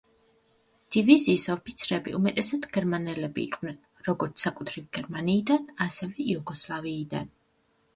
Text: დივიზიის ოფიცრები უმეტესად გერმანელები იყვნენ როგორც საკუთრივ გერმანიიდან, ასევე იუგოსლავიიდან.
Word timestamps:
დივიზიის 0.95 1.45
ოფიცრები 1.55 2.15
უმეტესად 2.21 2.67
გერმანელები 2.79 3.45
იყვნენ 3.51 3.79
როგორც 4.11 4.49
საკუთრივ 4.49 4.93
გერმანიიდან, 5.01 5.73
ასევე 5.91 6.31
იუგოსლავიიდან. 6.31 7.35